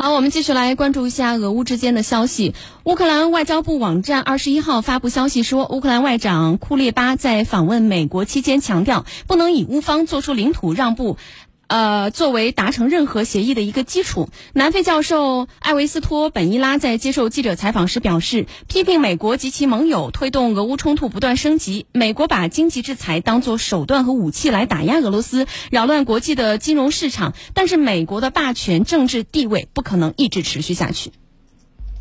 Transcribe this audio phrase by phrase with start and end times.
[0.00, 2.54] 好，我们继续来关注一下俄乌之间的消息。
[2.84, 11.16] 乌克兰外交部网站二十一号发布消息说，乌克兰外长库列巴在访问美国期间强调，不能以乌方做出领土让步。
[11.68, 21.84] 呃，作为达成任何协议的一个基础，南非教授艾维斯托本伊拉在接受记者采访时表示，批评美国及其盟友推动俄乌冲突不断升级。
[21.92, 27.34] 美国把经济制裁当作手段和武器来打压俄罗斯，扰乱国际的金融市场。
[27.52, 31.12] 但是，美国的霸权政治地位不可能一直持续下去。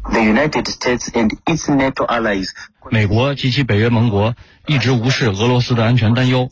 [0.10, 2.48] The United States and its NATO allies，
[2.90, 6.50] 美国及其北约盟国一直无视俄罗斯的安全担忧。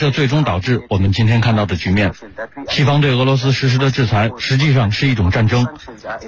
[0.00, 2.14] 这最终导致我们今天看到的局面。
[2.70, 5.66] 西方对俄罗斯实施的制裁实际上是一种战争。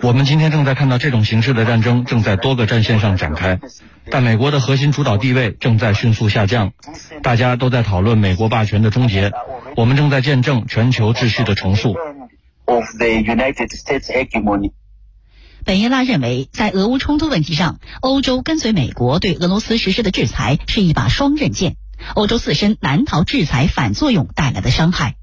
[0.02, 3.58] 我们今天正在看到这种形式的战争正在多个战线上展开，
[4.10, 6.72] 但美国的核心主导地位正在迅速下降。
[7.22, 9.32] 大家都在讨论美国霸权的终结，
[9.74, 11.96] 我们正在见证全球秩序的重塑。
[15.64, 21.76] 本耶拉认为，在俄乌冲突问题上，欧洲跟随美国对俄罗斯实施的制裁是一把双刃剑。
[22.14, 25.14] 欧洲自身难逃制裁反作用带来的伤害。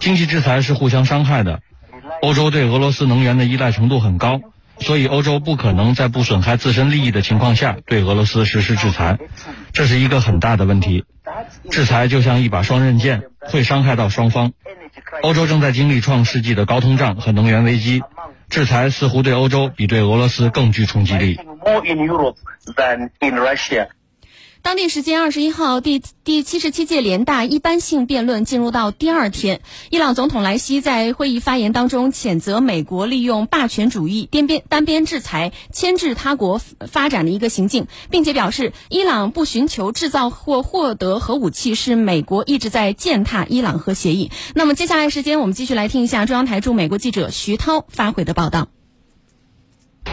[0.00, 1.60] 经济制裁是互相伤害的。
[2.22, 4.40] 欧洲对俄罗斯能源的依赖程度很高，
[4.78, 9.18] 所以欧洲不可能在不损害自身利益的情况下对俄罗斯实施制裁，
[9.72, 11.04] 这是一个很大的问题。
[11.70, 14.52] 制裁就像一把双刃剑，会伤害到双方。
[15.22, 18.02] 欧洲正在经历创世纪的高通胀和能源危机，
[18.48, 21.38] 制裁似乎对欧洲比对俄罗斯更具冲击力。
[21.66, 22.36] More in Europe
[22.76, 23.88] than in Russia.
[24.62, 29.60] 当地时间二十一号，第第七十七届联大一般性辩论进入到第二天。
[29.90, 44.32] 伊朗总统莱西在会议发言当中谴责美国利用霸权主义单边单边制裁牵制他国发展的一个行径，并且表示伊朗不寻求制造或获得核武器是美国一直在践踏伊朗核协议。
[44.52, 48.66] 那么接下来时间，我们继续来听一下中央台驻美国记者徐涛发回的报道。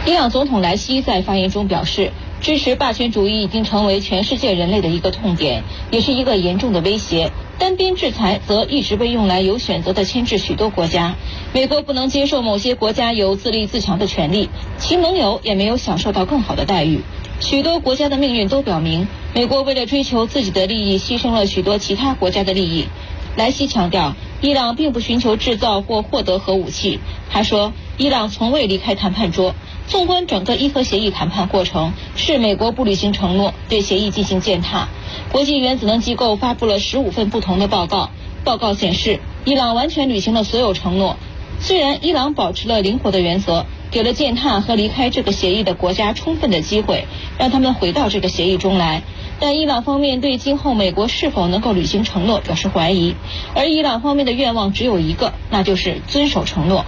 [0.05, 7.31] 伊朗总统莱西在发言中表示，支持霸权主义已经成为全世界人类的一个痛点，也是一个严重的威胁。
[7.57, 11.15] 单边制裁则一直被用来有选择的牵制许多国家。
[11.53, 16.99] 美国不能接受某些国家有自立自强的权利，其盟友也没有享受到更好的待遇。
[17.39, 22.87] 许多国家的命运都表明，美国为了追求自己的利益，牺牲了许多其他国家的利益。
[23.35, 26.99] 莱西强调，伊朗并不寻求制造或获得核武器。
[27.31, 29.55] 他说，伊朗从未离开谈判桌。
[29.87, 34.87] 纵观整个伊核协议谈判过程，是美国不履行承诺，对协议进行践踏。
[35.31, 38.09] 国际原子能机构发布了十五份不同的报告，
[38.43, 41.17] 报告显示，伊朗完全履行了所有承诺。
[41.59, 47.05] 虽然伊朗保持了灵活的原则，给了践踏和离开这个协议的国家充分的机会，
[47.37, 49.03] 让他们回到这个协议中来，
[49.39, 53.15] 但伊朗方面对今后美国是否能够履行承诺表示怀疑。
[53.53, 56.85] 而伊朗方面的愿望只有一个，那就是遵守承诺。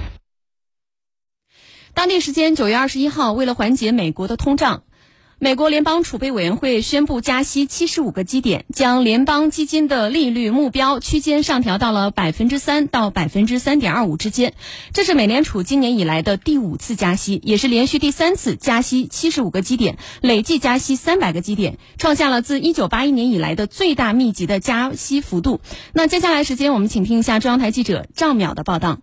[1.96, 4.84] 当地时间九月二十一号，为了缓解美国的通胀，
[5.40, 14.56] 美国联邦储备委员会宣布加息七十五个基点，将联邦基金的利率目标区间上调到了百分之三到百分之三点二五之间。
[14.92, 25.62] 这是美联储今年以来的第五次加息，也是连续第三次加息七十五个基点，累计加息三百个基点，创下了自一九八一年以来的最大密集的加息幅度。
[25.94, 29.00] 那接下来时间，我们请听一下中央台记者赵淼的报道。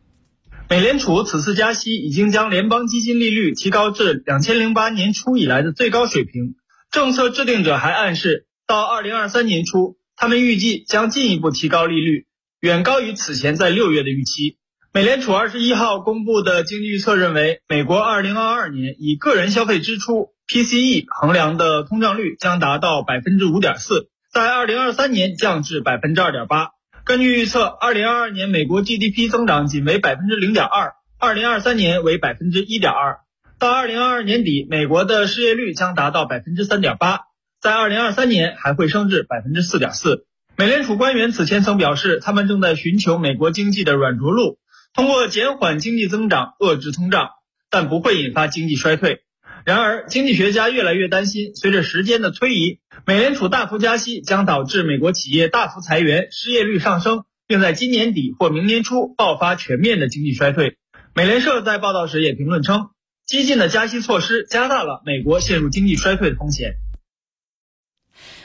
[0.73, 6.55] 美联储此次加息已经将联邦基金利率提高至两千零八年初以来的最高水平。
[6.91, 12.25] 政策制定者还暗示，到二零二三年初，他们预计将进一步提高利率，
[12.59, 14.57] 远高于此前在六月的预期。
[14.95, 26.71] 美联储二十一号公布的经济预测认为，美国二零二二年以个人消费支出 （PCE） 衡量的通胀率将达到百分之五点四，在二零二三年降至百分之二点八。
[27.05, 33.19] 根据预测，二零二二年美国 GDP 增长仅为百分之零点二，二零二三年为百分之一点二。
[33.59, 37.23] 到二零二二年底，美国的失业率将达到百分之三点八，
[37.61, 40.27] 在二零二三年还会升至百分之四点四。
[40.57, 44.59] 美联储官员此前曾表示，他们正在寻求美国经济的软着陆，
[44.95, 47.31] 通过减缓经济增长遏制通胀，
[47.69, 49.23] 但不会引发经济衰退。
[49.65, 60.79] 然而，经济学家越来越担心，随着时间的推移，美联储大幅加息将导致美国企业大幅裁员、失业率上升，并在今年底或明年初爆发全面的经济衰退。
[61.15, 62.91] 美联社在报道时也评论称，
[63.25, 66.75] 激进的加息措施加大了美国陷入经济衰退的风险。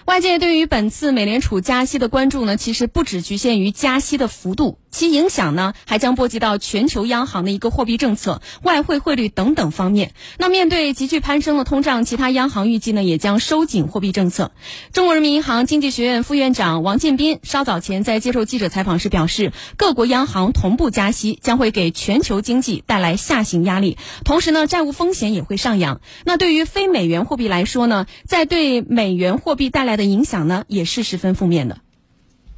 [0.07, 4.79] 外界对于本次美联储加息的关注呢，其实不只局限于加息的幅度。
[4.89, 10.13] 其影响呢，还将波及到全球央行的一个货币政策、外汇汇率等等方面。
[10.39, 14.53] 那面对急剧攀升的通胀，其他央行预计呢也将收紧货币政策。
[14.93, 25.99] 中国人民银行经济学院副院长王建斌稍早前在接受记者采访时表示，各国央行同步加息将会给全球经济带来下行压力，同时呢债务风险也会上扬。
[26.23, 31.79] 那对于非美元货币来说呢，在对美元货币带来的影响呢也是十分负面的。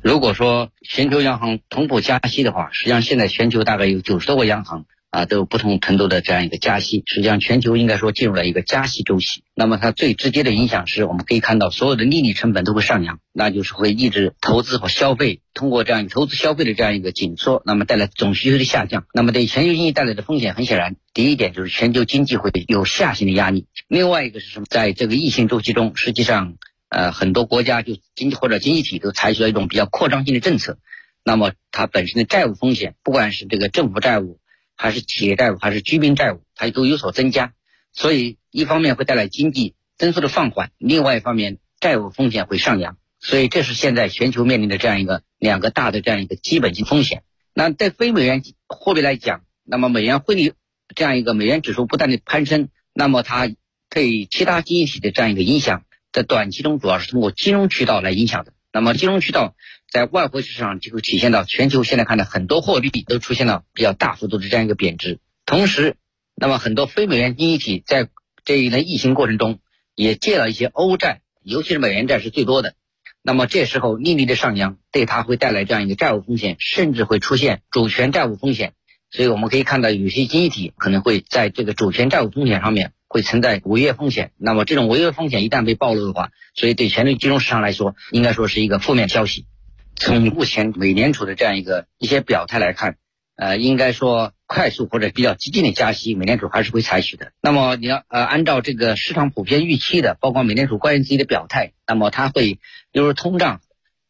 [0.02, 7.04] 如果说全球央行同步加息的话，实际上现在全球大概有九十多个央行啊，都有不同程度的这样一个加息。
[7.06, 9.44] 实际上，全球应该说进入了一个加息周期。
[9.56, 15.42] 那么它最直接的影响是我们可以看到，所有的利率成本都会上扬，那就是会抑制投资和消费。
[15.54, 19.04] 通过这样一个投资消费的这样一个紧缩，那么带来总需求的下降。
[19.14, 23.66] 那么对全球经济带来的风险，很显然，第一点就是全球经济会有下行的压力。
[23.90, 24.66] 另外一个是什么？
[24.70, 26.54] 在这个疫情周期中，实际上。
[26.90, 30.80] 呃，很多国家就经济或者经济体都采取了一种比较扩张性的政策，
[31.24, 34.40] 那么它本身的债务风险，不管是这个政府债务，
[34.76, 37.54] 还是企业债务，还是居民债务，它都有所增加。
[37.94, 42.98] 所以一方面会带来经济增速的放缓，另外一方面债务风险会上扬。
[43.20, 47.22] 所以这是现在全球面临的这样一个两个大的这样一个基本性风险。
[47.54, 50.54] 那在非美元货币来讲，那么美元汇率
[50.96, 53.48] 这样一个美元指数不断的攀升，那么它
[53.90, 55.84] 对其他经济体的这样一个影响。
[56.12, 58.54] 在短期中，主要是通过金融渠道来影响的。
[58.72, 59.56] 那么，金融渠道
[59.92, 65.20] 在外汇市场就会体现到全球现在看到很多货币都出现了比较大幅度的这样一个贬值。
[65.46, 65.96] 同时，
[66.36, 68.10] 那么很多非美元经济体在
[68.46, 69.60] 这一轮疫情过程中
[69.96, 72.76] 也借了一些欧债，尤其是美元债是最多的。
[73.22, 78.74] 那么这时候利率的上扬对它会带来这样一个债务风险，甚至会出现主权债务风险。
[79.12, 82.94] 所以我们可以看到，有些经济体可能会在这个主权债务风险上面。
[83.10, 89.48] 会存在违约风险，那么这种违约风险一旦被暴露的话，所以对全球金融市场来说，应该说是一个负面消息。
[89.96, 92.98] 从目前美联储的这样一个一些表态来看，
[93.36, 97.32] 呃，应该说快速或者比较激进的加息，美联储还是会采取的。
[97.42, 102.60] 那么你要呃按照这个市场普遍预期的，包括美联储官员自己的表态，那么它会
[102.92, 103.60] 由于通胀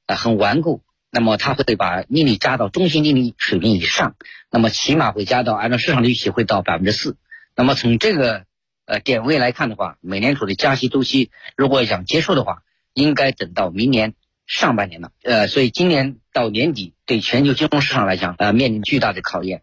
[0.07, 4.15] 呃很顽固，那么它会把利率加到中性利率水平以上，
[4.51, 7.15] 那么起码会加到按照市场的预期会到百分之四。
[7.55, 8.45] 那么从这个
[8.89, 12.63] 呃，点位来看的话，美联储的加息周期如果想结束的话，
[12.93, 14.15] 应该等到明年
[14.47, 15.11] 上半年了。
[15.23, 19.61] 呃，所以今年到年底对全球金融市场来讲，呃，面临巨大的考验。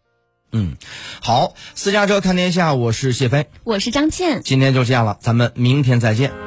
[0.53, 0.77] 嗯，
[1.21, 6.47] 好，私家车看天下，我是谢飞，我是张倩，今天就这样了，咱们明天再见。